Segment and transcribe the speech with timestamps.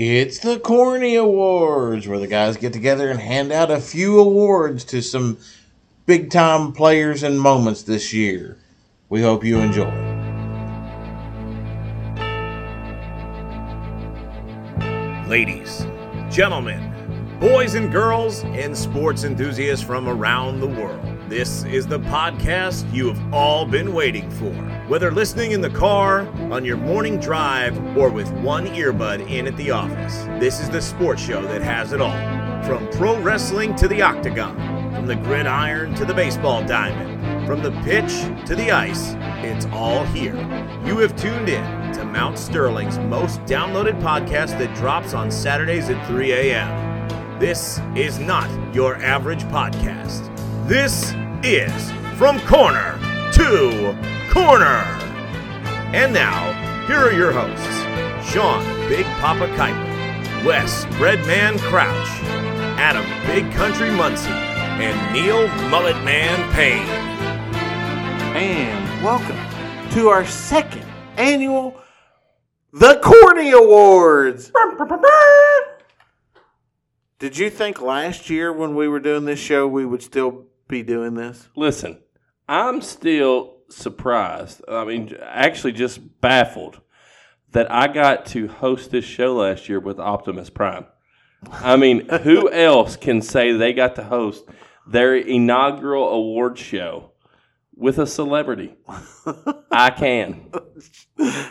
[0.00, 4.84] It's the Corny Awards, where the guys get together and hand out a few awards
[4.84, 5.38] to some
[6.06, 8.58] big time players and moments this year.
[9.08, 9.90] We hope you enjoy.
[15.26, 15.84] Ladies,
[16.30, 21.28] gentlemen, boys and girls, and sports enthusiasts from around the world.
[21.28, 24.77] This is the podcast you have all been waiting for.
[24.88, 29.54] Whether listening in the car, on your morning drive, or with one earbud in at
[29.58, 32.16] the office, this is the sports show that has it all.
[32.62, 34.56] From pro wrestling to the octagon,
[34.94, 38.12] from the gridiron to the baseball diamond, from the pitch
[38.46, 39.12] to the ice,
[39.44, 40.36] it's all here.
[40.86, 46.06] You have tuned in to Mount Sterling's most downloaded podcast that drops on Saturdays at
[46.06, 47.38] 3 a.m.
[47.38, 50.34] This is not your average podcast.
[50.66, 51.12] This
[51.42, 52.98] is From Corner
[53.34, 54.84] to Corner.
[55.94, 56.52] And now,
[56.86, 62.08] here are your hosts Sean Big Papa Kuiper, Wes Breadman Crouch,
[62.78, 66.86] Adam Big Country Muncie, and Neil Mullet Man Payne.
[68.36, 69.38] And welcome
[69.92, 70.84] to our second
[71.16, 71.80] annual
[72.72, 74.52] The Corny Awards.
[77.18, 80.82] Did you think last year when we were doing this show we would still be
[80.82, 81.48] doing this?
[81.56, 82.02] Listen,
[82.46, 84.62] I'm still surprised.
[84.68, 86.80] I mean, actually, just baffled
[87.52, 90.86] that I got to host this show last year with Optimus Prime.
[91.50, 94.44] I mean, who else can say they got to host
[94.86, 97.12] their inaugural award show
[97.74, 98.74] with a celebrity?
[99.70, 100.50] I can.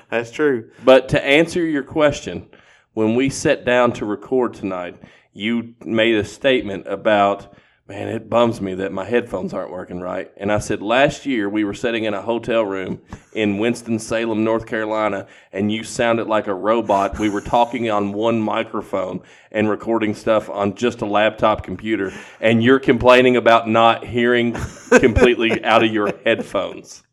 [0.10, 0.72] That's true.
[0.84, 2.50] But to answer your question,
[2.94, 4.98] when we sat down to record tonight,
[5.32, 7.54] you made a statement about,
[7.88, 10.30] man, it bums me that my headphones aren't working right.
[10.35, 14.66] And I said, last year we were sitting in a hotel room in Winston-Salem, North
[14.66, 17.17] Carolina, and you sounded like a robot.
[17.17, 19.21] We were talking on one microphone
[19.52, 22.11] and recording stuff on just a laptop computer.
[22.41, 24.53] And you're complaining about not hearing
[24.99, 27.03] completely out of your headphones.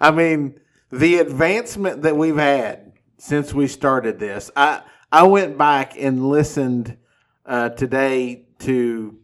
[0.00, 0.60] I mean,
[0.92, 4.82] the advancement that we've had since we started this, I
[5.12, 6.96] I went back and listened
[7.44, 9.19] uh, today to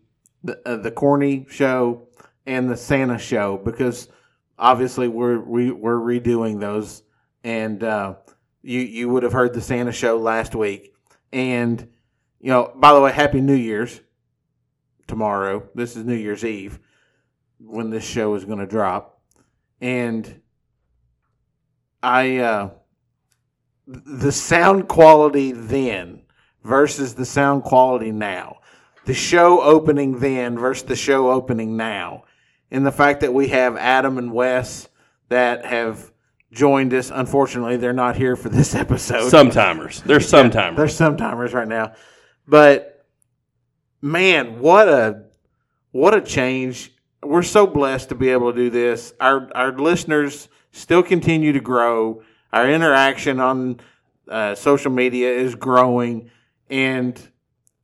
[0.47, 2.09] the uh, the corny show
[2.47, 4.09] and the Santa show because
[4.59, 7.03] obviously we're we, we're redoing those,
[7.45, 8.15] and uh,
[8.63, 10.95] you you would have heard the Santa show last week,
[11.33, 11.89] and
[12.41, 14.01] you know by the way, Happy New Year's
[15.07, 15.69] tomorrow.
[15.75, 16.79] This is New Year's Eve
[17.59, 19.21] when this show is going to drop,
[19.81, 20.41] and
[22.03, 22.71] I uh,
[23.87, 26.23] the sound quality then
[26.63, 28.56] versus the sound quality now,
[29.07, 32.25] the show opening then versus the show opening now,
[32.71, 34.89] and the fact that we have Adam and Wes
[35.29, 36.13] that have
[36.51, 37.11] joined us.
[37.15, 39.33] Unfortunately, they're not here for this episode.
[39.33, 40.03] Sometimers.
[40.03, 40.77] They're sometimers.
[40.77, 41.95] They're sometimers right now,
[42.47, 43.07] but
[44.03, 45.25] man, what a
[45.93, 46.93] what a change!
[47.23, 49.15] We're so blessed to be able to do this.
[49.21, 52.23] Our our listeners still continue to grow.
[52.53, 53.81] Our interaction on
[54.29, 56.31] uh, social media is growing,
[56.69, 57.21] and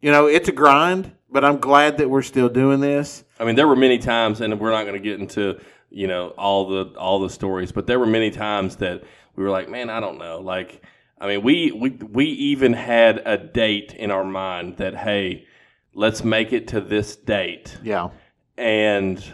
[0.03, 1.13] you know it's a grind.
[1.31, 3.25] But I'm glad that we're still doing this.
[3.41, 5.59] I mean, there were many times, and we're not going to get into
[5.89, 9.03] you know all the all the stories, but there were many times that
[9.35, 10.41] we were like, man, I don't know.
[10.41, 10.83] Like,
[11.19, 15.47] I mean, we we we even had a date in our mind that hey,
[15.95, 18.11] let's make it to this date, Yeah,
[18.59, 19.25] and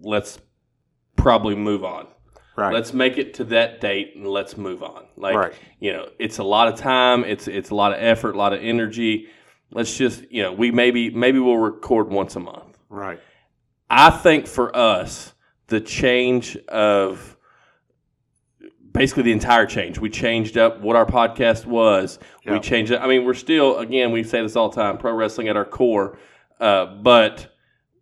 [0.00, 0.38] let's
[1.16, 2.06] probably move on.
[2.56, 2.72] right.
[2.72, 5.04] Let's make it to that date and let's move on.
[5.16, 5.52] Like Right.
[5.80, 8.52] you know, it's a lot of time, it's it's a lot of effort, a lot
[8.54, 9.28] of energy.
[9.70, 12.78] Let's just you know, we maybe maybe we'll record once a month.
[12.88, 13.20] right.
[13.90, 15.32] I think for us,
[15.68, 17.36] the change of
[18.92, 19.98] basically the entire change.
[19.98, 22.18] We changed up what our podcast was.
[22.46, 23.00] We changed it.
[23.00, 25.64] I mean, we're still again, we say this all the time, pro wrestling at our
[25.64, 26.18] core,
[26.60, 27.54] uh, but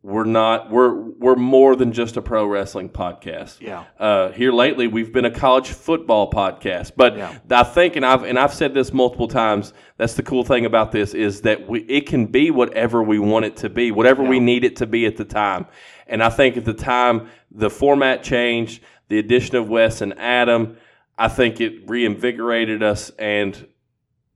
[0.07, 3.61] we're not we're we're more than just a pro wrestling podcast.
[3.61, 3.87] Yeah.
[3.99, 7.37] Uh, here lately, we've been a college football podcast, but Yeah.
[7.51, 9.73] I think, and I've and I've said this multiple times.
[9.97, 13.47] That's the cool thing about this is that we it can be whatever we want
[13.47, 15.67] it to be, whatever we need it to be at the time.
[16.07, 20.77] And I think at the time the format changed, the addition of Wes and Adam,
[21.19, 23.11] I think it reinvigorated us.
[23.19, 23.67] And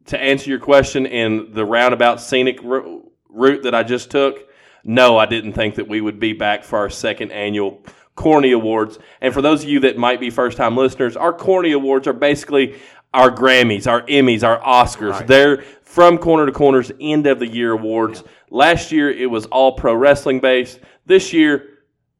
[0.06, 4.48] to answer your question in the roundabout scenic ro- route that I just took,
[4.84, 7.82] no, I didn't think that we would be back for our second annual
[8.14, 8.98] Corny Awards.
[9.20, 12.12] And for those of you that might be first time listeners, our Corny Awards are
[12.12, 12.78] basically
[13.12, 15.12] our Grammys, our Emmys, our Oscars.
[15.12, 15.26] Right.
[15.26, 18.22] They're from corner to corner's end of the year awards.
[18.50, 20.80] Last year it was all pro wrestling based.
[21.06, 21.78] This year,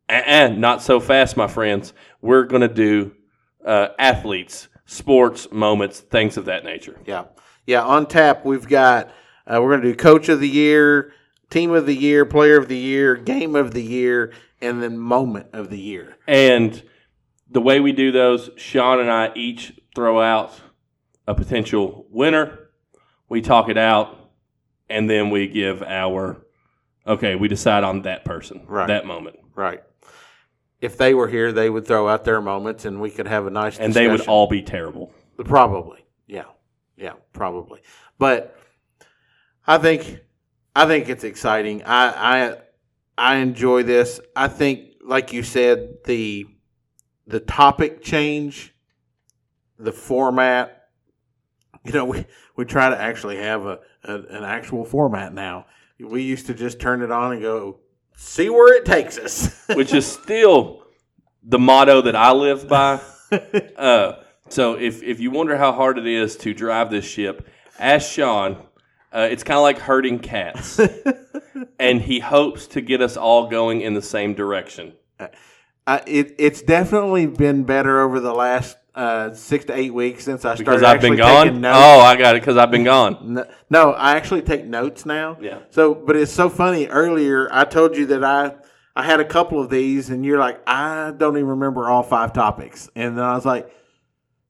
[0.09, 1.93] uh not so fast, my friends.
[2.21, 3.13] We're going to do
[3.65, 6.99] uh, athletes, sports, moments, things of that nature.
[7.07, 7.25] Yeah.
[7.67, 9.13] Yeah, on tap we've got
[9.47, 11.13] uh, we're going to do coach of the year,
[11.51, 15.49] team of the year, player of the year, game of the year, and then moment
[15.53, 16.17] of the year.
[16.27, 16.81] And
[17.51, 20.53] the way we do those, Sean and I each throw out
[21.27, 22.71] a potential winner.
[23.29, 24.31] We talk it out,
[24.89, 26.45] and then we give our
[27.07, 27.35] okay.
[27.35, 28.87] We decide on that person, Right.
[28.89, 29.83] that moment, Right.
[30.81, 33.51] If they were here, they would throw out their moments, and we could have a
[33.51, 33.79] nice.
[33.79, 35.13] and they would all be terrible.
[35.45, 36.45] Probably, yeah,
[36.97, 37.81] yeah, probably.
[38.19, 38.57] But
[39.67, 40.21] I think,
[40.75, 41.83] I think it's exciting.
[41.85, 42.57] I, I,
[43.19, 44.21] I enjoy this.
[44.37, 46.47] I think, like you said, the,
[47.27, 48.75] the topic change,
[49.79, 50.77] the format.
[51.83, 52.27] You know, we
[52.57, 55.65] we try to actually have a, a an actual format now.
[55.99, 57.79] We used to just turn it on and go,
[58.15, 59.65] see where it takes us.
[59.75, 60.83] which is still
[61.43, 63.01] the motto that I live by.
[63.77, 68.11] Uh, so if if you wonder how hard it is to drive this ship, ask
[68.11, 68.67] Sean.
[69.13, 70.81] Uh, it's kind of like herding cats,
[71.79, 74.93] and he hopes to get us all going in the same direction.
[75.87, 80.45] Uh, it, it's definitely been better over the last uh, six to eight weeks since
[80.45, 80.65] I started.
[80.65, 81.65] Because I've been gone.
[81.65, 82.43] Oh, I got it.
[82.43, 83.35] Because I've been gone.
[83.35, 85.39] No, no, I actually take notes now.
[85.41, 85.61] Yeah.
[85.71, 86.87] So, but it's so funny.
[86.87, 88.55] Earlier, I told you that I
[88.95, 92.33] I had a couple of these, and you're like, I don't even remember all five
[92.33, 93.75] topics, and then I was like,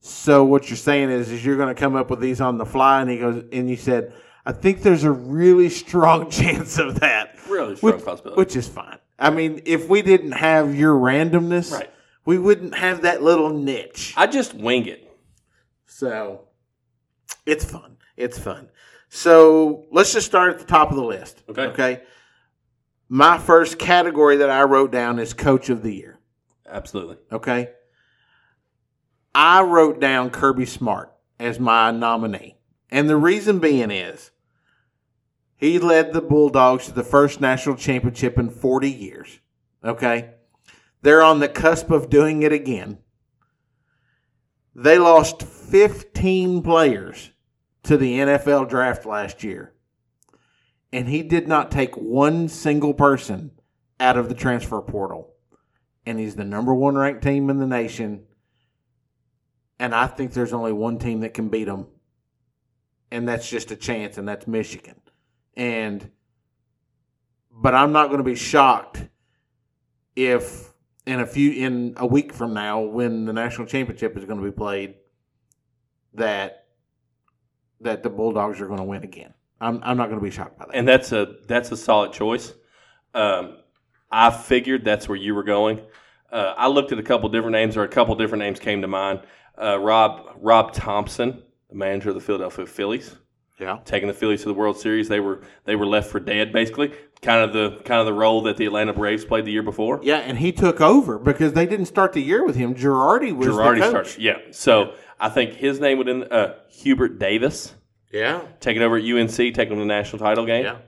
[0.01, 2.65] so what you're saying is, is you're going to come up with these on the
[2.65, 3.03] fly?
[3.03, 4.15] And he goes, and you said,
[4.47, 7.37] I think there's a really strong chance of that.
[7.49, 8.39] Really strong which, possibility.
[8.39, 8.99] which is fine.
[9.19, 11.91] I mean, if we didn't have your randomness, Right.
[12.25, 14.15] we wouldn't have that little niche.
[14.17, 15.07] I just wing it.
[15.87, 16.43] So
[17.45, 17.99] it's fun.
[18.17, 18.69] It's fun.
[19.11, 21.43] So let's just start at the top of the list.
[21.49, 21.63] Okay.
[21.67, 22.03] Okay.
[23.09, 26.19] My first category that I wrote down is coach of the year.
[26.67, 27.17] Absolutely.
[27.33, 27.71] Okay.
[29.35, 32.57] I wrote down Kirby Smart as my nominee.
[32.91, 34.31] And the reason being is
[35.57, 39.41] he led the Bulldogs to the first national championship in 40 years.
[39.85, 40.31] Okay.
[41.03, 42.99] They're on the cusp of doing it again.
[44.75, 47.31] They lost 15 players
[47.83, 49.75] to the NFL draft last year.
[50.93, 53.53] And he did not take one single person
[53.99, 55.35] out of the transfer portal.
[56.07, 58.25] And he's the number one ranked team in the nation.
[59.79, 61.87] And I think there's only one team that can beat them.
[63.11, 64.95] And that's just a chance, and that's Michigan.
[65.57, 66.11] And,
[67.51, 69.09] but I'm not going to be shocked
[70.15, 70.73] if
[71.07, 74.45] in a few, in a week from now, when the national championship is going to
[74.45, 74.95] be played,
[76.15, 76.67] that,
[77.81, 79.35] that the Bulldogs are going to win again.
[79.61, 80.75] I'm, I'm not going to be shocked by that.
[80.75, 82.55] And that's a that's a solid choice.
[83.13, 83.59] Um,
[84.11, 85.81] I figured that's where you were going.
[86.33, 88.89] Uh, I looked at a couple different names, or a couple different names came to
[88.89, 89.21] mind.
[89.61, 93.17] Uh, Rob Rob Thompson, the manager of the Philadelphia Phillies,
[93.59, 93.79] yeah.
[93.85, 95.09] taking the Phillies to the World Series.
[95.09, 96.93] They were they were left for dead, basically.
[97.23, 100.01] Kind of the kind of the role that the Atlanta Braves played the year before.
[100.03, 102.75] Yeah, and he took over because they didn't start the year with him.
[102.75, 104.19] Girardi was Girardi started.
[104.19, 104.39] Yeah.
[104.53, 107.75] So I think his name would in uh, Hubert Davis
[108.11, 110.65] Yeah, taking over at UNC, taking them to the national title game.
[110.65, 110.79] yeah.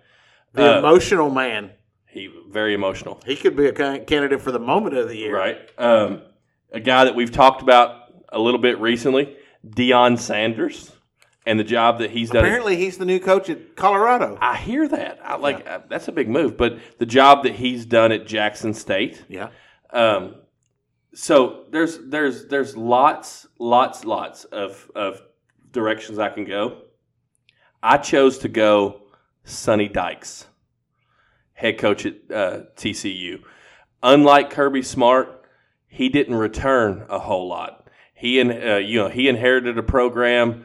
[0.55, 1.73] The Uh, emotional man.
[2.07, 3.21] He very emotional.
[3.27, 5.35] He could be a candidate for the moment of the year.
[5.37, 5.59] Right.
[5.79, 6.23] Um,
[6.71, 9.35] a guy that we've talked about a little bit recently,
[9.67, 10.93] Deion Sanders,
[11.47, 12.45] and the job that he's done.
[12.45, 14.39] Apparently, he's the new coach at Colorado.
[14.41, 15.21] I hear that.
[15.23, 18.75] I like uh, that's a big move, but the job that he's done at Jackson
[18.75, 19.25] State.
[19.29, 19.49] Yeah,
[19.91, 20.37] Um,
[21.15, 25.21] so there's there's there's lots lots lots of of
[25.71, 26.83] directions I can go.
[27.83, 29.03] I chose to go
[29.45, 30.47] Sonny Dykes,
[31.55, 33.43] head coach at uh, TCU.
[34.03, 35.45] Unlike Kirby Smart,
[35.87, 37.82] he didn't return a whole lot.
[38.23, 40.65] He and uh, you know he inherited a program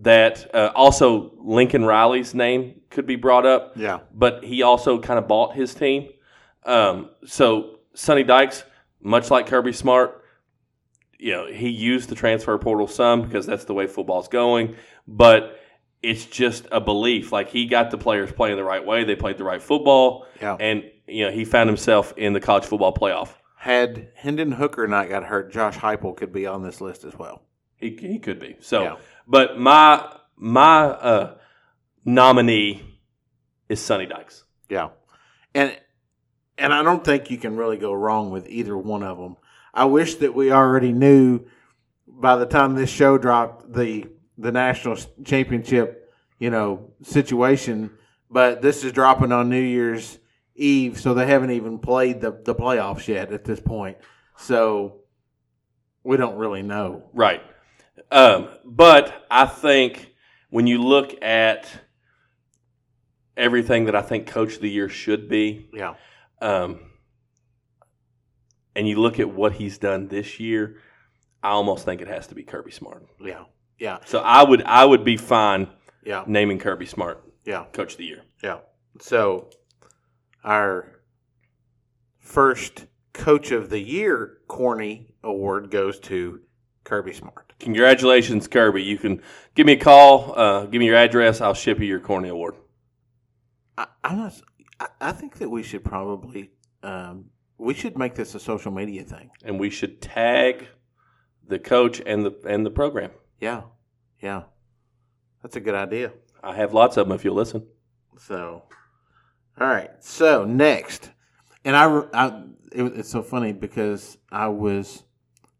[0.00, 5.16] that uh, also Lincoln Riley's name could be brought up yeah, but he also kind
[5.16, 6.08] of bought his team.
[6.64, 8.64] Um, so Sonny Dykes,
[9.00, 10.24] much like Kirby Smart,
[11.20, 14.74] you know, he used the transfer portal some because that's the way football's going.
[15.06, 15.56] But
[16.02, 17.30] it's just a belief.
[17.30, 20.56] Like he got the players playing the right way, they played the right football, yeah.
[20.58, 23.34] and you know he found himself in the college football playoff.
[23.60, 27.42] Had Hendon Hooker not got hurt, Josh Heupel could be on this list as well.
[27.76, 28.56] He, he could be.
[28.60, 28.96] So, Yeah.
[29.26, 31.34] but my my uh,
[32.04, 32.82] nominee
[33.68, 34.44] is Sonny Dykes.
[34.68, 34.90] Yeah,
[35.54, 35.76] and
[36.56, 39.36] and I don't think you can really go wrong with either one of them.
[39.74, 41.40] I wish that we already knew
[42.06, 47.90] by the time this show dropped the the national championship, you know, situation.
[48.30, 50.18] But this is dropping on New Year's
[50.58, 53.96] Eve, so they haven't even played the the playoffs yet at this point.
[54.36, 55.00] So
[56.04, 57.08] we don't really know.
[57.12, 57.42] Right.
[58.10, 60.12] Um, but I think
[60.50, 61.68] when you look at
[63.36, 65.94] everything that I think Coach of the Year should be, Yeah.
[66.40, 66.80] um,
[68.74, 70.76] and you look at what he's done this year,
[71.42, 73.06] I almost think it has to be Kirby Smart.
[73.20, 73.44] Yeah.
[73.78, 73.98] Yeah.
[74.06, 75.68] So I would I would be fine
[76.04, 76.24] Yeah.
[76.26, 77.66] naming Kirby Smart Yeah.
[77.72, 78.22] Coach of the Year.
[78.42, 78.58] Yeah.
[79.00, 79.50] So
[80.44, 81.00] our
[82.18, 86.40] first coach of the year corny award goes to
[86.84, 87.52] Kirby Smart.
[87.58, 88.82] Congratulations, Kirby.
[88.82, 89.20] You can
[89.54, 91.40] give me a call, uh, give me your address.
[91.40, 92.54] I'll ship you your Corny Award.
[93.76, 94.40] I, I'm not,
[94.78, 96.50] I, I think that we should probably
[96.82, 97.26] um,
[97.58, 99.30] we should make this a social media thing.
[99.44, 100.68] And we should tag
[101.46, 103.10] the coach and the and the program.
[103.40, 103.62] Yeah.
[104.20, 104.44] Yeah.
[105.42, 106.12] That's a good idea.
[106.42, 107.66] I have lots of them if you'll listen.
[108.16, 108.64] So,
[109.60, 109.90] all right.
[110.00, 111.10] So next,
[111.64, 115.04] and I, I it, it's so funny because I was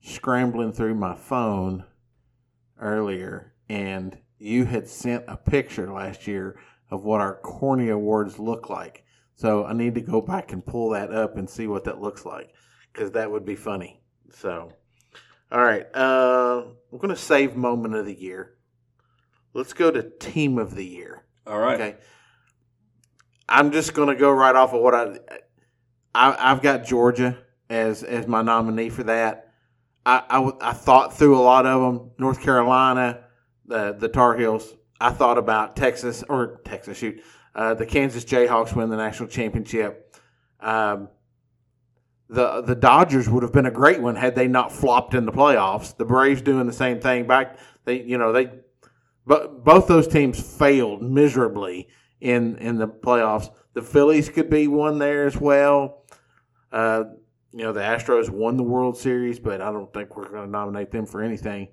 [0.01, 1.85] scrambling through my phone
[2.81, 6.59] earlier, and you had sent a picture last year
[6.91, 9.05] of what our corny awards look like.
[9.35, 12.25] So I need to go back and pull that up and see what that looks
[12.25, 12.55] like
[12.93, 14.01] because that would be funny.
[14.33, 14.73] So,
[15.53, 15.87] all right.
[15.95, 18.55] Uh, we're going to save moment of the year.
[19.55, 21.25] Let's go to team of the year.
[21.47, 21.81] All right.
[21.81, 21.97] Okay.
[23.49, 25.19] I'm just to go right off of what I,
[26.15, 27.39] I I've got Georgia
[27.71, 29.53] as as my nominee for that.
[30.05, 32.11] I I thought through a lot of them.
[32.19, 33.25] North Carolina,
[33.67, 34.75] the the Tar Heels.
[35.01, 37.23] I thought about Texas or Texas shoot
[37.59, 40.15] uh, the Kansas Jayhawks win the national championship.
[40.61, 41.09] Um,
[42.29, 45.33] the the Dodgers would have been a great one had they not flopped in the
[45.33, 45.97] playoffs.
[45.97, 47.59] The Braves doing the same thing back.
[47.85, 48.51] They you know they
[49.27, 51.89] but both those teams failed miserably
[52.21, 53.51] in in the playoffs.
[53.75, 56.05] The Phillies could be one there as well.
[56.73, 57.05] Uh,
[57.53, 60.51] you know, the Astros won the World Series, but I don't think we're going to
[60.51, 61.69] nominate them for anything.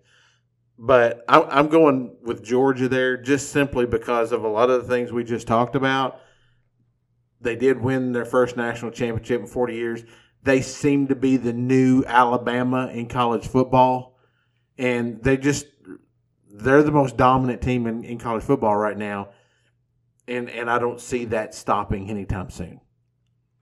[0.77, 4.87] But I, I'm going with Georgia there just simply because of a lot of the
[4.87, 6.19] things we just talked about.
[7.41, 10.03] They did win their first national championship in 40 years.
[10.43, 14.17] They seem to be the new Alabama in college football.
[14.77, 15.65] And they just
[16.57, 19.29] they're the most dominant team in, in college football right now,
[20.27, 22.81] and and I don't see that stopping anytime soon.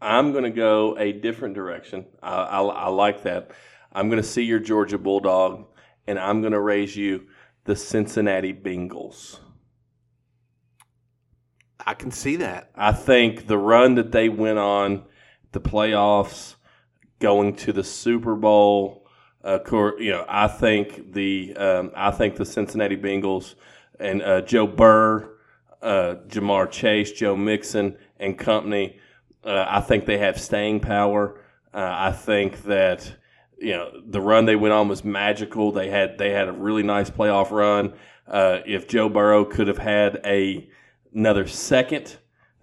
[0.01, 2.05] I'm going to go a different direction.
[2.22, 3.51] I, I, I like that.
[3.93, 5.65] I'm going to see your Georgia Bulldog,
[6.08, 7.27] and I'm going to raise you
[7.63, 9.39] the Cincinnati Bengals.
[11.86, 12.70] I can see that.
[12.75, 15.03] I think the run that they went on,
[15.51, 16.55] the playoffs,
[17.20, 19.08] going to the Super Bowl,
[19.43, 19.60] uh,
[19.98, 23.55] you know, I think the um, I think the Cincinnati Bengals
[24.00, 25.29] and uh, Joe Burrow,
[25.83, 28.97] uh, Ja'Marr Chase, Joe Mixon, and company.
[29.43, 31.41] Uh, I think they have staying power.
[31.73, 33.15] Uh, I think that
[33.59, 35.71] you know the run they went on was magical.
[35.71, 37.93] They had they had a really nice playoff run.
[38.27, 40.69] Uh, if Joe Burrow could have had a
[41.13, 42.17] another second,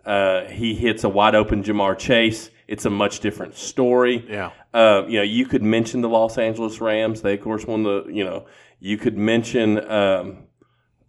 [0.07, 2.51] uh, he hits a wide open Ja'Marr Chase.
[2.67, 4.25] It's a much different story.
[4.29, 4.53] Yeah.
[4.73, 7.21] Uh, you know, you could mention the Los Angeles Rams.
[7.21, 8.07] They, of course, won the.
[8.09, 8.47] You know,
[8.79, 9.91] you could mention.
[9.91, 10.45] Um,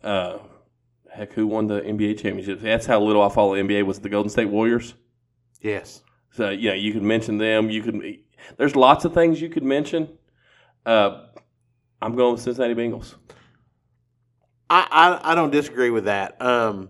[0.04, 0.40] uh,
[1.12, 2.60] heck, who won the NBA championship?
[2.62, 3.86] That's how little I follow NBA.
[3.86, 4.96] Was the Golden State Warriors?
[5.62, 6.02] Yes.
[6.32, 7.70] So you know, you could mention them.
[7.70, 8.02] You could.
[8.58, 10.10] There's lots of things you could mention.
[10.86, 11.26] Uh,
[12.02, 13.16] I'm going with Cincinnati Bengals.
[14.70, 16.42] I, I I don't disagree with that.
[16.42, 16.90] Um,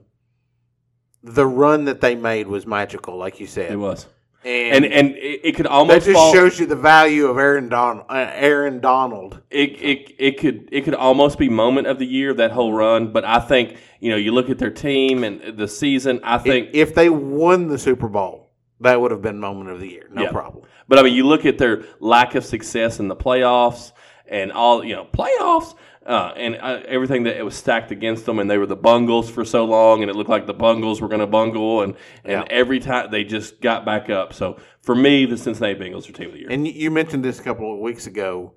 [1.23, 4.07] the run that they made was magical, like you said, It was,
[4.43, 7.37] and and and it, it could that almost just fall, shows you the value of
[7.37, 8.05] Aaron Donald.
[8.09, 9.41] Uh, Aaron Donald.
[9.49, 13.11] it, it it could it could almost be moment of the year that whole run.
[13.11, 16.19] But I think you know you look at their team and the season.
[16.23, 19.87] I think, if they won the Super Bowl, that would have been moment of the
[19.87, 20.31] year, no Yeah.
[20.31, 20.65] problem.
[20.87, 23.91] but I mean you look at their lack of success in the playoffs
[24.27, 25.75] and all you know playoffs.
[26.03, 29.29] Uh, and uh, everything that it was stacked against them, and they were the bungles
[29.29, 31.93] for so long, and it looked like the bungles were going to bungle, and
[32.23, 32.43] and Yeah.
[32.49, 34.33] every time they just got back up.
[34.33, 36.47] So for me, the Cincinnati Bengals are team of the year.
[36.49, 38.55] And you- you mentioned this a couple of weeks ago.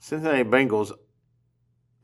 [0.00, 0.90] Cincinnati Bengals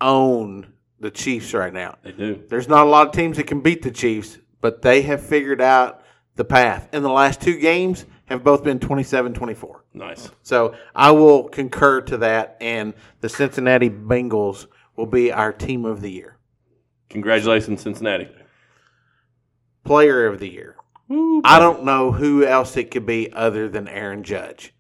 [0.00, 1.96] own the Chiefs right now.
[2.02, 2.40] they do.
[2.48, 5.60] There's not a lot of teams that can beat the Chiefs, but they have figured
[5.60, 6.02] out
[6.36, 6.88] the path.
[6.92, 9.84] In the last two games have both been 27 24.
[9.92, 10.30] Nice.
[10.42, 16.00] So I will concur to that, and the Cincinnati Bengals will be our team of
[16.00, 16.36] the year.
[17.10, 18.28] Congratulations, Cincinnati.
[19.84, 20.76] Player of the year.
[21.08, 24.72] Woo, I don't know who else it could be other than Aaron Judge.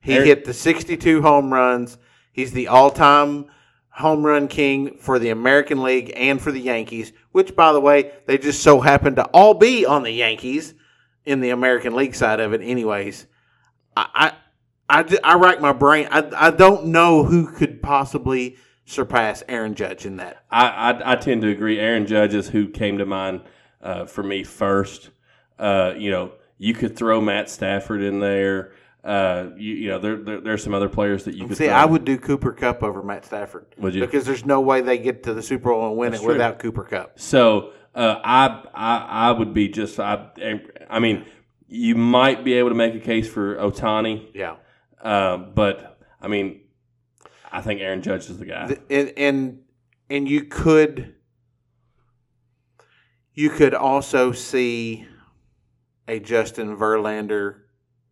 [0.00, 1.96] He Aaron- hit the 62 home runs.
[2.32, 3.46] He's the all time
[3.90, 8.10] home run king for the American League and for the Yankees, which, by the way,
[8.26, 10.74] they just so happen to all be on the Yankees
[11.24, 13.26] in the American League side of it, anyways.
[13.96, 14.32] I,
[14.88, 16.08] I, I, I rack my brain.
[16.10, 20.44] I, I don't know who could possibly surpass Aaron Judge in that.
[20.50, 21.78] I, I, I tend to agree.
[21.78, 23.42] Aaron Judge is who came to mind
[23.80, 25.10] uh, for me first.
[25.58, 28.72] Uh, you know, you could throw Matt Stafford in there.
[29.02, 31.74] Uh, you, you know, there, there there's some other players that you could See, throw.
[31.74, 34.00] I would do Cooper Kupp over Matt Stafford Would you?
[34.00, 36.34] because there's no way they get to the Super Bowl and win That's it true.
[36.34, 37.20] without Cooper Kupp.
[37.20, 38.96] So uh, I, I
[39.28, 40.30] I would be just I
[40.88, 41.24] I mean
[41.66, 44.56] you might be able to make a case for Ohtani, Yeah.
[45.02, 46.60] uh, but I mean
[47.50, 48.66] I think Aaron Judge is the guy.
[48.68, 49.58] The- and and
[50.10, 51.14] and you could
[53.32, 55.06] you could also see
[56.06, 57.60] a Justin Verlander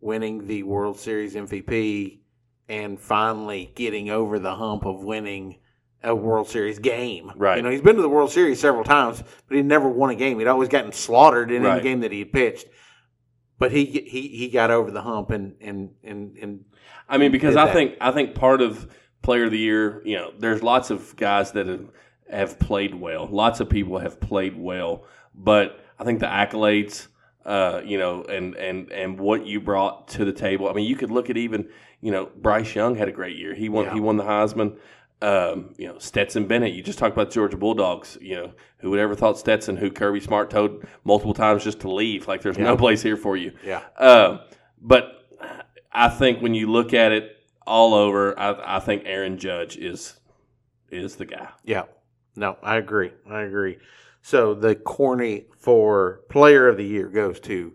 [0.01, 2.19] winning the World Series MVP
[2.67, 5.59] and finally getting over the hump of winning
[6.03, 7.31] a World Series game.
[7.35, 7.57] Right.
[7.57, 10.15] You know, he's been to the World Series several times, but he never won a
[10.15, 10.39] game.
[10.39, 11.73] He'd always gotten slaughtered in Right.
[11.75, 12.67] any game that he had pitched.
[13.59, 16.65] But he he he got over the hump and and and, and
[17.07, 17.73] I mean, because I that.
[17.73, 18.91] think I think part of
[19.21, 21.85] Player of the Year, you know, there's lots of guys that have,
[22.29, 23.27] have played well.
[23.31, 27.07] Lots of people have played well, but I think the accolades,
[27.45, 30.67] uh, you know, and and and what you brought to the table.
[30.67, 31.69] I mean, you could look at even,
[32.01, 33.53] you know, Bryce Young had a great year.
[33.53, 33.85] He won.
[33.85, 33.93] Yeah.
[33.93, 34.77] He won the Heisman.
[35.23, 36.73] Um, you know, Stetson Bennett.
[36.73, 38.17] You just talked about Georgia Bulldogs.
[38.19, 41.91] You know, who would ever thought Stetson, who Kirby Smart told multiple times just to
[41.91, 42.65] leave, like there's Yeah.
[42.65, 43.53] no place here for you.
[43.65, 43.81] yeah.
[43.97, 44.39] Uh,
[44.81, 45.05] but
[45.91, 50.19] I think when you look at it all over, I, I think Aaron Judge is
[50.91, 51.49] is the guy.
[51.63, 51.83] Yeah.
[52.35, 53.11] No, I agree.
[53.29, 53.77] I agree.
[54.21, 57.73] So the corny for player of the year goes to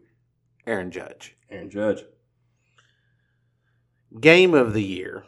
[0.66, 1.34] Aaron Judge.
[1.50, 2.02] Aaron Judge.
[4.20, 5.24] Game of the year.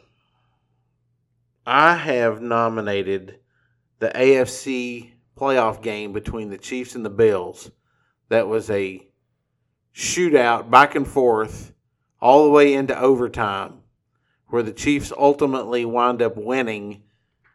[1.65, 3.39] I have nominated
[3.99, 7.69] the AFC playoff game between the Chiefs and the Bills.
[8.29, 9.07] That was a
[9.93, 11.73] shootout back and forth
[12.19, 13.81] all the way into overtime
[14.47, 17.03] where the Chiefs ultimately wound up winning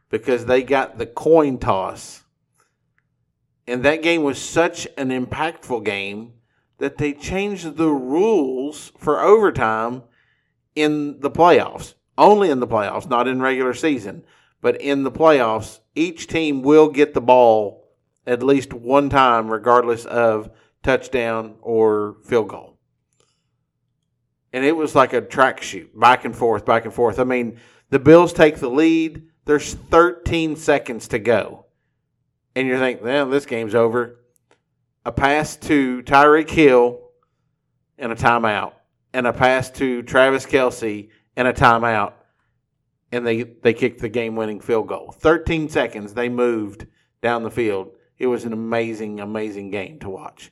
[0.08, 2.24] because they got the coin toss.
[3.66, 6.34] And that game was such an impactful game
[6.78, 10.04] that they changed the rules for overtime
[10.76, 11.94] in the playoffs.
[12.18, 14.24] Only in the playoffs, not in regular season.
[14.60, 17.88] But in the playoffs, each team will get the ball
[18.26, 20.50] at least one time, regardless of
[20.82, 22.78] touchdown or field goal.
[24.52, 27.18] And it was like a track shoot, back and forth, back and forth.
[27.18, 29.28] I mean, the Bills take the lead.
[29.44, 31.66] There's 13 seconds to go.
[32.54, 34.24] And you're thinking, well, this game's over.
[35.04, 37.00] A pass to Tyreek Hill
[37.98, 38.72] and a timeout.
[39.12, 42.14] And a pass to Travis Kelce and a timeout.
[43.12, 45.12] And they, they kicked the game winning field goal.
[45.12, 46.86] 13 seconds, they moved
[47.22, 47.92] down the field.
[48.18, 50.50] It was an amazing, amazing game to watch.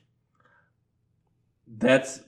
[1.67, 2.21] That's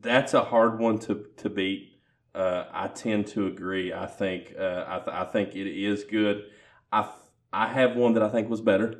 [0.00, 2.00] that's a hard one to to beat.
[2.34, 3.92] Uh, I tend to agree.
[3.92, 6.44] I think uh, I, th- I think it is good.
[6.90, 8.94] I f- I have one that I think was better.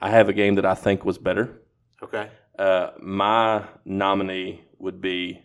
[0.00, 1.62] I have a game that I think was better.
[2.02, 2.30] Okay.
[2.58, 5.42] Uh, my nominee would be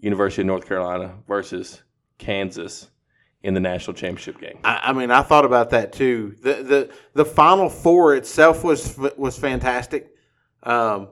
[0.00, 1.82] University of North Carolina versus
[2.18, 2.88] Kansas
[3.42, 4.58] in the national championship game.
[4.64, 6.34] I, I mean, I thought about that too.
[6.42, 10.10] The the the Final Four itself was was fantastic.
[10.62, 11.08] Um,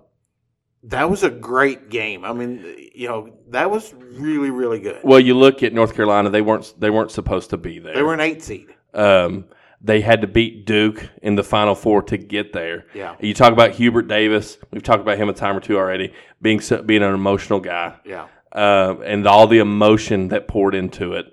[0.84, 2.24] that was a great game.
[2.24, 5.00] I mean, you know, that was really really good.
[5.04, 7.94] Well, you look at North Carolina; they weren't they weren't supposed to be there.
[7.94, 8.68] They were an eight seed.
[8.94, 9.46] Um,
[9.86, 12.86] they had to beat Duke in the Final Four to get there.
[12.94, 13.14] Yeah.
[13.20, 14.58] You talk about Hubert Davis.
[14.70, 16.12] We've talked about him a time or two already.
[16.42, 17.96] Being being an emotional guy.
[18.04, 18.26] Yeah.
[18.52, 21.26] uh, and all the emotion that poured into it.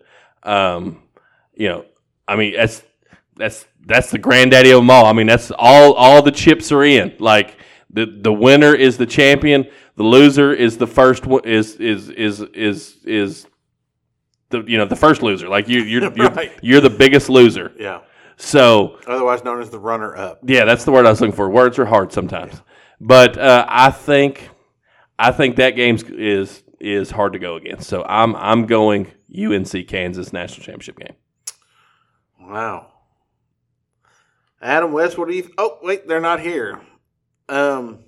[0.43, 1.01] Um,
[1.55, 1.85] you know,
[2.27, 2.83] I mean, that's
[3.35, 5.05] that's that's the granddaddy of them all.
[5.05, 7.15] I mean, that's all all the chips are in.
[7.19, 7.57] Like
[7.89, 9.67] the the winner is the champion.
[9.95, 11.43] The loser is the first one.
[11.45, 13.47] Is is is is is
[14.49, 15.47] the you know the first loser.
[15.49, 16.51] Like you you're you're, Right.
[16.61, 17.71] you're the biggest loser.
[17.79, 18.01] Yeah.
[18.37, 20.39] So Otherwise known as the runner up.
[20.43, 21.49] yeah, that's the word I was looking for.
[21.49, 22.61] Words are hard sometimes,
[22.99, 24.49] but uh, I think
[25.19, 27.87] I think that game is is hard to go against.
[27.89, 31.15] So I'm I'm going UNC Kansas national championship game.
[32.41, 32.87] Wow.
[34.61, 35.49] Adam West, what do you?
[35.57, 36.79] Oh, wait, they're not here.
[37.49, 37.99] Um,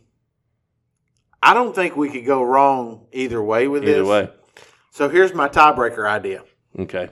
[1.41, 3.95] I don't think we could go wrong either way with this.
[3.97, 4.29] Either way,
[4.91, 6.43] So here's my tiebreaker idea.
[6.79, 7.09] okay.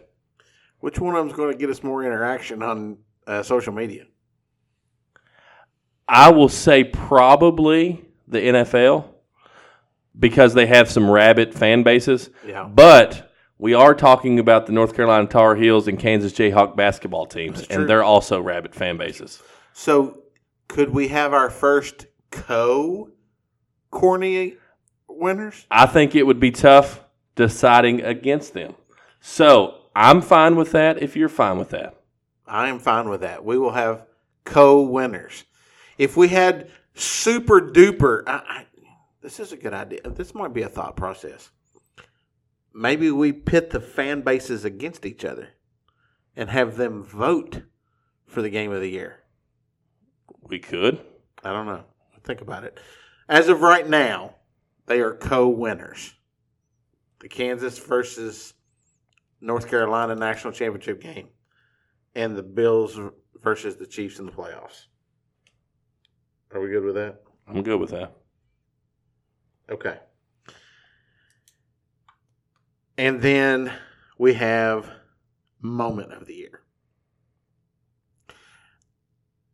[0.84, 4.04] Which one of them is going to get us more interaction on uh, social media?
[6.10, 9.06] I will say probably the NFL
[10.20, 12.32] because they have some rabid fan bases.
[12.46, 12.66] Yeah.
[12.66, 17.66] But we are talking about the North Carolina Tar Heels and Kansas Jayhawk basketball teams,
[17.68, 19.42] and they're also rabid fan bases.
[19.72, 20.24] So
[20.68, 23.10] could we have our first co
[23.90, 24.58] corny
[25.08, 25.66] winners?
[25.72, 27.00] I think it would be tough
[27.36, 28.76] deciding against them.
[29.22, 31.96] So I'm fine with that if you're fine with that.
[32.48, 33.46] I am fine with that.
[33.46, 34.06] We will have
[34.44, 35.44] co-winners.
[35.98, 38.66] If we had super duper, I, I,
[39.22, 40.02] this is a good idea.
[40.04, 41.50] This might be a thought process.
[42.74, 45.50] Maybe we pit the fan bases against each other
[46.36, 47.62] and have them vote
[48.26, 49.20] for the game of the year.
[50.42, 51.00] We could.
[51.44, 51.84] I don't know.
[52.24, 52.80] Think about it.
[53.30, 54.36] As of right now,
[54.88, 56.14] they are co-winners.
[57.20, 58.54] The Kansas versus
[59.44, 61.28] North Carolina national championship game,
[62.16, 62.98] and the Bills
[63.42, 64.86] versus the Chiefs in the playoffs.
[66.54, 67.22] Are we good with that?
[67.48, 68.16] I'm good with that.
[69.70, 69.98] Okay.
[72.98, 73.74] And then
[74.18, 74.90] we have
[75.62, 76.62] moment of the year.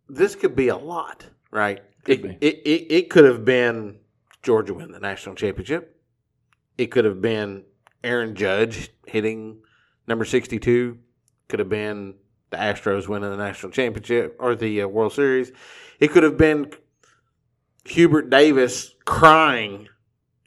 [0.08, 1.82] This could be a lot, right?
[2.04, 2.38] Could it.
[2.42, 4.00] It, it, it could have been
[4.44, 6.00] Georgia win the national championship.
[6.78, 7.64] It could have been
[8.04, 9.62] Aaron Judge hitting
[10.10, 10.98] number 62.
[11.48, 12.16] Could have been
[12.50, 15.52] the Astros winning the national championship or the uh, World Series.
[16.00, 16.72] It could have been
[17.86, 19.88] Hubert Davis crying.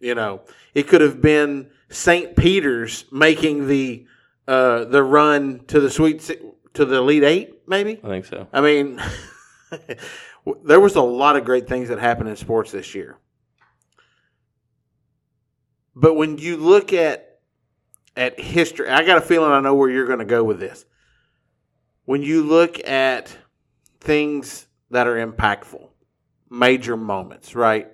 [0.01, 0.43] You know,
[0.75, 2.37] it could have been St.
[2.37, 4.07] Peter's making the
[4.49, 6.21] uh, the run to the sweet
[6.75, 7.63] to the Elite Eight.
[7.69, 8.49] Maybe I think so.
[8.53, 9.01] I mean,
[10.65, 13.19] there was a lot of great things that happened in sports this year.
[15.95, 17.32] But when you look at
[18.17, 20.85] at history, I got a feeling I know where you're going to go with this.
[22.05, 23.37] When you look at
[24.01, 25.89] things that are impactful,
[26.51, 27.89] major moments, right?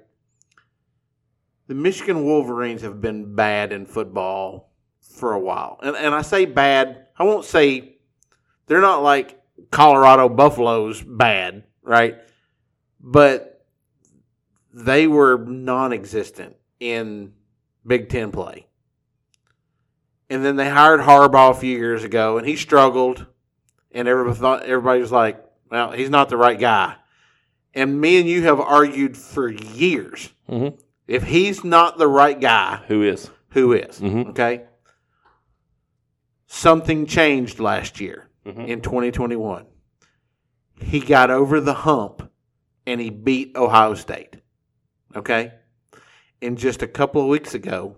[1.66, 5.78] The Michigan Wolverines have been bad in football for a while.
[5.83, 7.98] And and I say bad, I won't say
[8.66, 12.16] they're not like Colorado Buffaloes bad, right?
[13.00, 13.66] But
[14.72, 17.33] they were non existent in
[17.87, 18.67] Big Ten play.
[20.30, 23.26] And then they hired Harbaugh a few years ago, and he struggled.
[23.92, 26.96] And everybody thought everybody was like, "Well, he's not the right guy."
[27.74, 30.30] And me and you have argued for years.
[30.46, 30.68] hmm
[31.06, 33.30] If he's not the right guy, Who is?
[33.50, 34.00] who is?
[34.00, 34.28] Mhm.
[34.30, 34.64] Okay.
[36.46, 38.66] Something changed last year Mhm.
[38.68, 39.66] in 2021.
[40.80, 42.30] He got over the hump
[42.86, 44.36] and he beat Ohio State.
[45.16, 45.52] Okay.
[46.40, 47.96] And just a couple of weeks ago,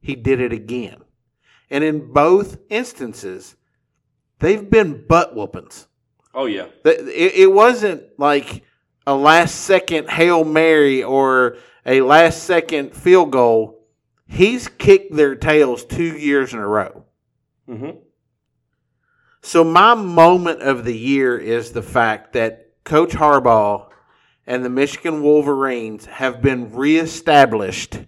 [0.00, 1.03] he did it again.
[1.70, 3.56] And in both instances,
[4.38, 5.86] they've been butt whoopings.
[6.34, 6.66] Oh yeah.
[6.84, 8.62] It, it wasn't like
[9.06, 13.86] a last second Hail Mary or a last second field goal.
[14.26, 17.04] He's kicked their tails two years in a row.
[17.66, 17.90] hmm
[19.42, 23.90] So, my moment of the year is the fact that Coach Harbaugh
[24.46, 28.00] and the Michigan Wolverines have been reestablished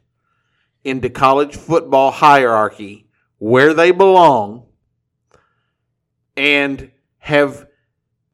[0.85, 3.06] into college football hierarchy
[3.39, 4.67] where they belong
[6.37, 7.67] and have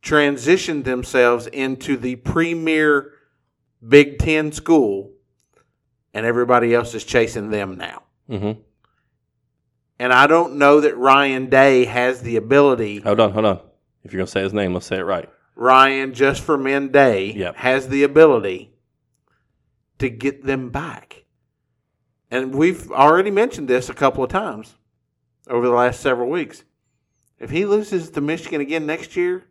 [0.03, 3.13] transitioned themselves into the premier
[3.87, 5.11] Big Ten school,
[6.15, 8.03] and everybody else is chasing them now.
[8.29, 8.53] hmm
[9.99, 13.01] And I don't know that Ryan Day has the ability.
[13.01, 13.61] Hold on, hold on.
[14.05, 15.29] If you're gonna say his name, let's say it right.
[15.55, 17.57] Ryan, just for men day, Yep.
[17.57, 18.73] has the ability
[19.99, 21.25] to get them back.
[22.31, 24.75] And we've already mentioned this a couple of times
[25.49, 26.65] over the last several weeks.
[27.39, 29.45] If he loses to Michigan again next year,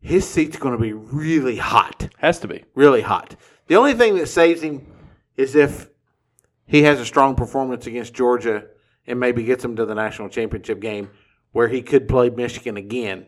[0.00, 2.08] his seat's going to be really hot.
[2.18, 2.64] Has to be.
[2.74, 3.36] Really hot.
[3.66, 4.86] The only thing that saves him
[5.36, 5.88] is if
[6.66, 8.64] he has a strong performance against Georgia
[9.06, 11.10] and maybe gets him to the national championship game
[11.52, 13.26] where he could play Michigan again.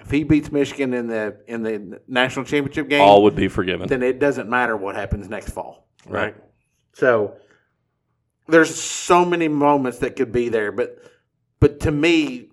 [0.00, 3.88] If he beats Michigan in the in the national championship game, All would be forgiven.
[3.88, 5.86] then it doesn't matter what happens next fall.
[6.06, 6.34] Right.
[6.94, 7.36] So
[8.48, 10.98] there's so many moments that could be there, but
[11.60, 12.50] but to me,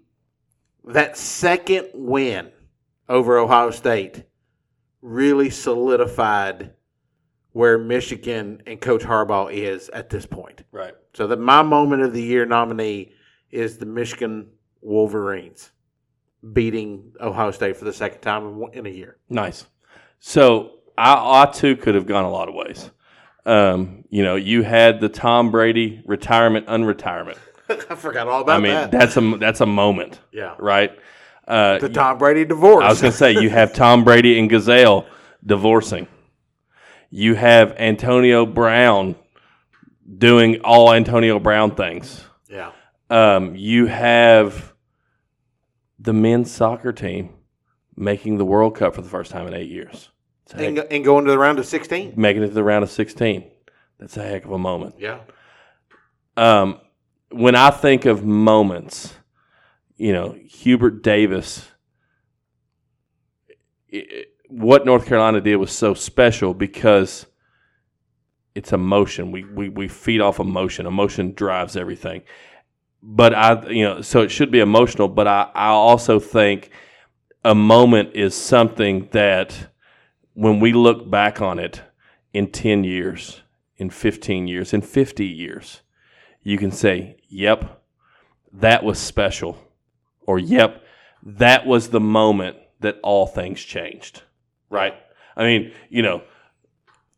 [0.85, 2.51] that second win
[3.07, 4.23] over Ohio State
[5.01, 6.73] really solidified
[7.51, 10.63] where Michigan and Coach Harbaugh is at this point.
[10.71, 10.93] Right.
[11.13, 13.13] So that my moment of the year nominee
[13.49, 14.49] is the Michigan
[14.81, 15.71] Wolverines
[16.51, 19.17] beating Ohio State for the second time in a year.
[19.29, 19.65] Nice.
[20.19, 22.89] So I, I too could have gone a lot of ways.
[23.45, 27.37] Um, you know, you had the Tom Brady retirement, unretirement.
[27.69, 28.91] I forgot all about I mean, that.
[28.91, 30.55] that's a that's a moment, yeah.
[30.59, 30.91] right?
[31.47, 32.83] Uh, The Tom Brady divorce.
[32.83, 35.05] I was going to say you have Tom Brady and Gisele
[35.45, 36.07] divorcing.
[37.11, 39.15] You have Antonio Brown
[40.17, 42.23] doing all Antonio Brown things.
[42.49, 42.71] yeah.
[43.11, 44.73] Um, you have
[45.99, 47.29] the men's soccer team
[47.95, 50.09] making the World Cup for the first time in eight years.
[50.45, 52.13] It's And, heck- and going to the round of 16.
[52.15, 53.43] making it to the round of 16.
[53.99, 54.95] That's a heck of a moment.
[54.99, 55.19] Yeah.
[56.37, 56.79] Um,
[57.31, 59.13] when I think of moments,
[59.95, 61.67] you know, Hubert Davis,
[63.89, 67.25] it, what North Carolina did was so special because
[68.53, 69.31] it's emotion.
[69.31, 70.85] We, we, we feed off emotion.
[70.85, 72.23] Emotion drives everything.
[73.01, 76.69] But I, you know, so it should be emotional, but I, I also think
[77.43, 79.69] a moment is something that
[80.35, 81.81] when we look back on it
[82.33, 83.41] in 10 years,
[83.77, 85.81] in 15 years, in 50 years,
[86.43, 87.81] you can say, yep,
[88.53, 89.57] that was special.
[90.27, 90.83] Or, yep,
[91.23, 94.21] that was the moment that all things changed.
[94.69, 94.93] Right?
[95.35, 96.21] I mean, you know,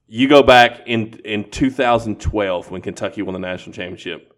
[0.07, 4.33] you go back in in 2012 when Kentucky won the national championship.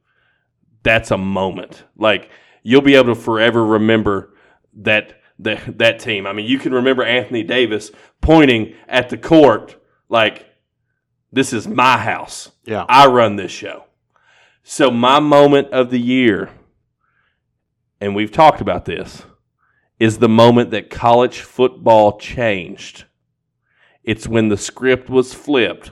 [0.84, 1.84] That's a moment.
[1.96, 2.30] Like
[2.64, 4.34] you'll be able to forever remember
[4.82, 6.28] that that that team.
[6.28, 9.76] I mean, you can remember Anthony Davis pointing at the court
[10.10, 10.46] like
[11.32, 12.52] this is my house.
[12.66, 12.86] Yeah.
[12.88, 13.86] I run this show.
[14.64, 16.50] So my moment of the year
[18.02, 19.24] and we've talked about this
[20.00, 23.06] is the moment that college football changed.
[24.04, 25.92] It's when the script was flipped.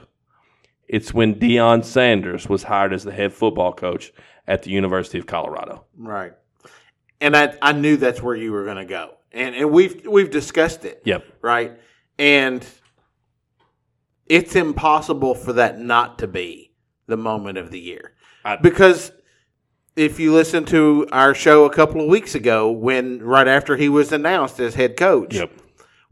[0.86, 4.12] It's when Deion Sanders was hired as the head football coach
[4.46, 5.84] at the University of Colorado.
[5.96, 6.32] Right.
[7.20, 9.17] And I, I knew that's where you were going to go.
[9.32, 11.02] And, and we've we've discussed it.
[11.04, 11.24] Yep.
[11.42, 11.78] Right.
[12.18, 12.66] And
[14.26, 16.72] it's impossible for that not to be
[17.06, 18.12] the moment of the year.
[18.44, 19.12] I- because
[19.96, 23.88] if you listen to our show a couple of weeks ago, when right after he
[23.88, 25.50] was announced as head coach, Yep.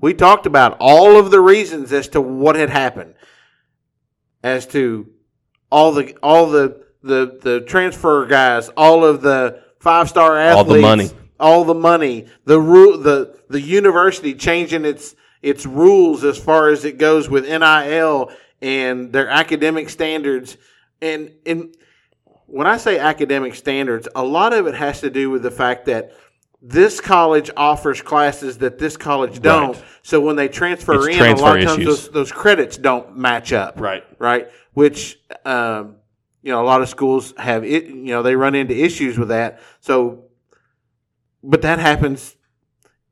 [0.01, 3.15] we talked about all of the reasons as to what had happened,
[4.43, 5.09] as to
[5.71, 10.75] all the all the the the transfer guys, all of the five star athletes, All
[10.75, 11.11] the money.
[11.39, 16.85] All the money, the rule, the the university changing its its rules as far as
[16.85, 18.31] it goes with NIL
[18.63, 20.57] and their academic standards,
[21.01, 21.75] and and
[22.47, 25.87] when I say academic standards, a lot of it has to do with the fact
[25.87, 26.13] that
[26.63, 29.77] this college offers classes that this college don't.
[29.77, 29.85] Right.
[30.03, 33.17] So when they transfer It's in, a transfer lot of times those, those credits don't
[33.17, 33.81] match up.
[33.81, 34.05] Right.
[34.19, 34.49] Right.
[34.73, 35.97] Which, um,
[36.43, 39.29] you know, a lot of schools have it, you know, they run into issues with
[39.29, 39.61] that.
[39.81, 40.25] So,
[41.47, 42.37] but that happens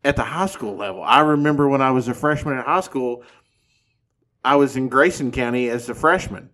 [0.03, 1.03] at the high school level.
[1.03, 3.23] I remember when I was a freshman in high school,
[4.45, 6.51] I was in Grayson County as a freshman.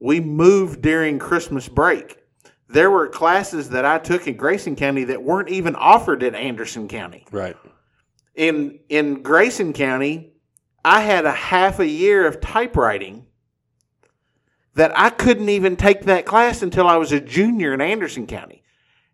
[0.00, 2.18] We moved during Christmas break.
[2.68, 6.88] There were classes that I took in Grayson County that weren't even offered at Anderson
[6.88, 7.24] County.
[7.30, 7.56] Right.
[8.34, 10.32] In in Grayson County,
[10.84, 13.26] I had a half a year of typewriting
[14.74, 18.62] that I couldn't even take that class until I was a junior in Anderson County.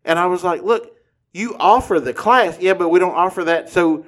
[0.04, 0.96] And I was like, look,
[1.32, 2.58] you offer the class.
[2.60, 3.70] Yeah, but we don't offer that.
[3.70, 4.06] So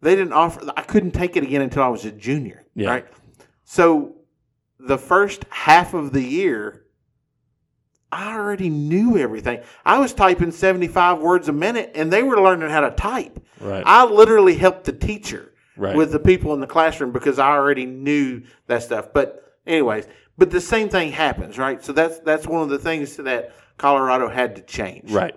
[0.00, 2.64] they didn't offer I couldn't take it again until I was a junior.
[2.74, 2.90] Yeah.
[2.90, 3.06] Right.
[3.64, 4.16] So
[4.78, 6.84] the first half of the year,
[8.10, 9.60] I already knew everything.
[9.84, 13.38] I was typing 75 words a minute and they were learning how to type.
[13.60, 13.82] Right.
[13.86, 15.96] I literally helped the teacher Right.
[15.96, 19.14] with the people in the classroom because I already knew that stuff.
[19.14, 20.06] But anyways,
[20.38, 21.82] but the same thing happens, right?
[21.84, 25.10] So that's that's one of the things that Colorado had to change.
[25.10, 25.34] right.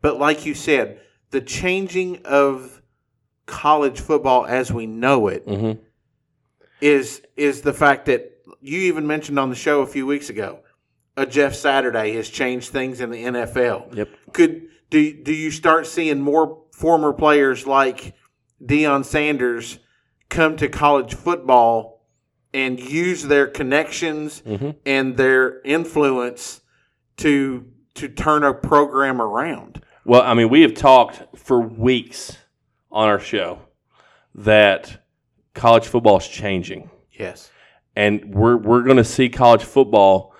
[0.00, 2.82] But like you said, the changing of
[3.46, 5.78] college football as we know it Mhm.
[6.80, 10.60] is is the fact that you even mentioned on the show a few weeks ago,
[11.16, 13.88] a Jeff Saturday has changed things in the NFL.
[13.94, 14.08] Yep.
[14.32, 18.14] Could do do you start seeing more former players like
[18.62, 19.78] Deion Sanders
[20.28, 21.93] come to college football
[22.54, 24.70] and use their connections mm-hmm.
[24.86, 26.62] and their influence
[27.18, 29.82] to to turn a program around?
[30.04, 32.36] Well, I mean, we have talked for weeks
[32.90, 33.58] on our show
[34.34, 35.04] that
[35.54, 37.50] college football is changing, Yes.
[37.96, 40.34] and we're we're going to see college football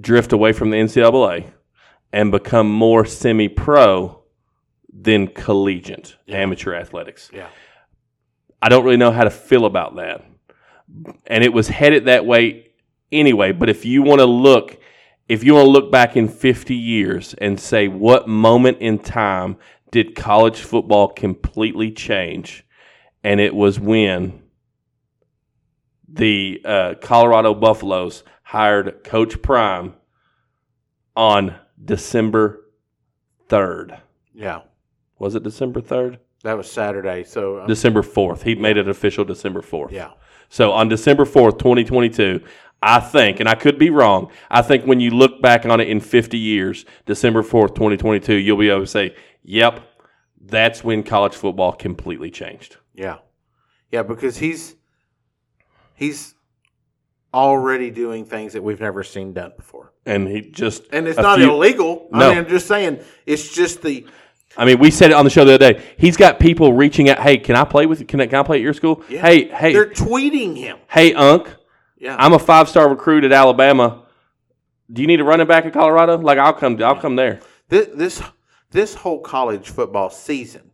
[0.00, 1.50] drift away from the NCAA
[2.12, 4.22] and become more semi-pro
[4.92, 7.30] than collegiate amateur athletics.
[7.32, 7.48] Yeah.
[8.60, 10.24] I don't really know how to feel about that.
[11.26, 12.68] And it was headed that way
[13.10, 13.52] anyway.
[13.52, 14.78] But if you want to look,
[15.28, 19.56] if you want to look back in 50 years and say what moment in time
[19.90, 22.64] did college football completely change,
[23.22, 24.42] and it was when
[26.08, 29.94] the uh, Colorado Buffaloes hired Coach Prime
[31.16, 32.64] on December
[33.48, 34.00] 3rd.
[34.34, 34.62] Yeah.
[35.18, 36.18] Was it December 3rd?
[36.42, 37.24] That was Saturday.
[37.24, 38.42] So um, December 4th.
[38.42, 39.92] He made it official December 4th.
[39.92, 40.12] yeah.
[40.52, 42.42] So on December 4th, 2022,
[42.82, 45.88] I think, and I could be wrong, I think when you look back on it
[45.88, 49.80] in 50 years, December 4th, 2022, you'll be able to say, yep,
[50.38, 52.76] that's when college football completely changed.
[52.92, 53.18] Yeah.
[53.90, 54.76] Yeah, because he's
[55.94, 56.34] he's
[57.32, 59.94] already doing things that we've never seen done before.
[60.04, 62.08] And he just And it's not few- illegal.
[62.12, 62.26] No.
[62.26, 64.06] I mean, I'm just saying it's just the
[64.56, 65.94] I mean, we said it on the show the other day.
[65.96, 67.18] He's got people reaching out.
[67.18, 68.06] Hey, can I play with?
[68.06, 69.02] Can I, can I play at your school?
[69.08, 70.78] Hey, hey, they're tweeting him.
[70.88, 71.48] hey, Unc.
[71.96, 72.16] Yeah.
[72.18, 74.04] I'm a five star recruit at Alabama.
[74.92, 76.18] Do you need a running back in Colorado?
[76.18, 76.82] Like, I'll come.
[76.82, 77.40] I'll come there.
[77.68, 78.22] this this
[78.70, 80.72] this whole college football season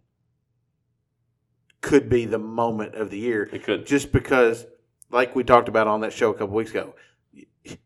[1.81, 3.49] could be the moment of the year.
[3.53, 3.87] It could.
[3.87, 4.67] just because,
[5.11, 6.95] like we talked about on that show a couple weeks ago,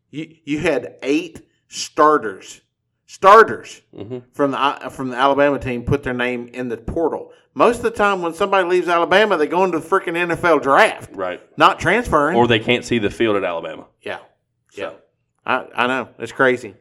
[0.09, 2.61] you you had eight starters
[3.05, 7.31] starters hmm from the uh, from the Alabama team put their name in the portal.
[7.55, 11.11] Most of the time, when somebody leaves Alabama, they go into the freaking NFL draft,
[11.15, 11.39] Right.
[11.55, 12.35] not transferring.
[12.35, 13.85] Or they can't see the field at Alabama.
[14.01, 14.19] yeah,
[14.73, 14.93] yeah.
[15.45, 16.09] I, I know.
[16.17, 16.73] It's crazy.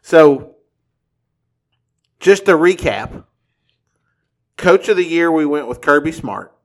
[0.00, 0.54] So,
[2.20, 3.24] just to recap
[4.56, 6.56] Coach of the Year, we went with Kirby Smart.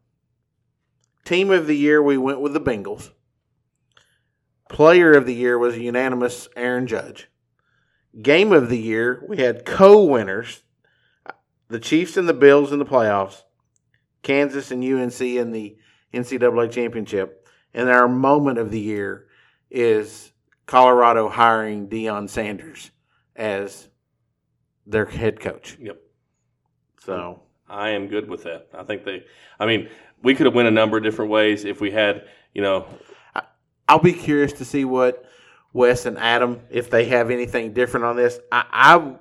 [1.25, 3.09] Team of the Year, we went with the Bengals.
[4.69, 7.27] Player of the Year was a unanimous Aaron Judge.
[8.21, 10.63] Game of the Year, we had co winners
[11.69, 13.43] the Chiefs and the Bills in the playoffs,
[14.23, 15.77] Kansas and UNC in the
[16.13, 17.47] NCAA championship.
[17.73, 19.27] And our moment of the year
[19.69, 20.31] is
[20.65, 22.91] Colorado hiring Deion Sanders
[23.35, 23.87] as
[24.85, 25.77] their head coach.
[25.79, 26.01] yep.
[27.03, 28.67] So I am good with that.
[28.73, 29.23] I think they.
[29.59, 29.89] I mean,
[30.23, 32.87] we could have went a number of different ways if we had, you know,
[33.87, 35.26] I'll be curious to see what
[35.73, 38.39] Wes and Adam, if they have anything different on this.
[38.51, 39.15] I I,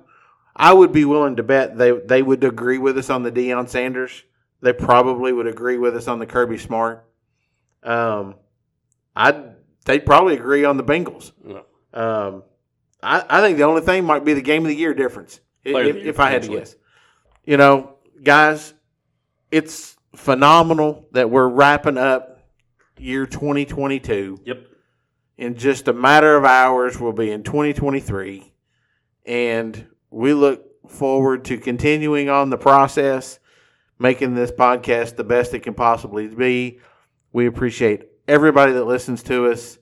[0.55, 3.69] I would be willing to bet they they would agree with us on the Deion
[3.69, 4.23] Sanders.
[4.61, 7.05] They probably would agree with us on the Kirby Smart.
[7.83, 8.35] Um,
[9.15, 9.43] I
[9.85, 11.31] they'd probably agree on the Bengals.
[11.43, 12.43] know, Um,
[13.03, 15.39] I, I think the only thing might be the game of the year difference.
[15.65, 16.75] i- Player of If, year, if I had to guess,
[17.45, 18.73] you know, guys,
[19.51, 22.39] it's phenomenal that we're wrapping up
[22.97, 24.65] year 2022 yep.
[25.37, 26.99] In just a matter of hours.
[26.99, 28.51] We'll be in 2023,
[29.25, 33.39] and we look forward to continuing on the process,
[33.99, 36.79] making this podcast the best it can possibly be.
[37.31, 39.77] We appreciate everybody that listens to us.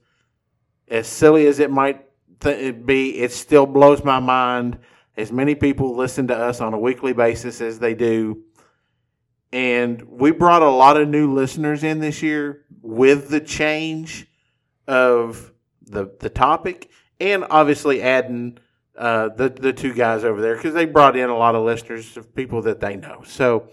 [0.87, 2.05] As silly as it might
[2.39, 4.79] th- be, it still blows my mind.
[5.17, 8.43] As many people listen to us on a weekly basis as they do.
[9.51, 14.27] And we brought a lot of new listeners in this year with the change
[14.87, 15.51] of
[15.83, 18.57] the the topic, and obviously adding
[18.97, 22.17] uh, the the two guys over there because they brought in a lot of listeners
[22.17, 23.23] of people that they know.
[23.25, 23.67] So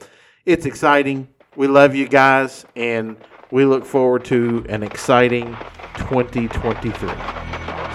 [0.47, 1.29] it's exciting.
[1.57, 3.17] We love you guys, and
[3.51, 5.57] we look forward to an exciting
[5.99, 7.09] 2023.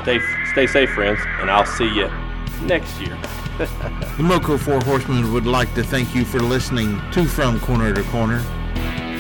[0.03, 0.19] Stay
[0.51, 2.10] stay safe, friends, and I'll see you
[2.63, 3.17] next year.
[4.17, 8.03] The Moco Four Horsemen would like to thank you for listening to From Corner to
[8.03, 8.43] Corner.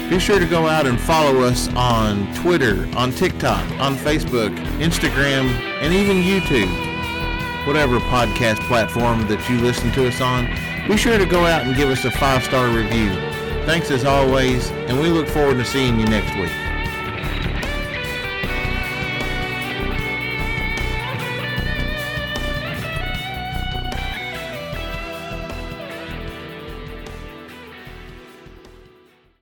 [0.09, 5.49] Be sure to go out and follow us on Twitter, on TikTok, on Facebook, Instagram,
[5.81, 6.71] and even YouTube.
[7.67, 10.47] Whatever podcast platform that you listen to us on,
[10.87, 13.09] be sure to go out and give us a five star review.
[13.65, 16.76] Thanks as always, and we look forward to seeing you next week.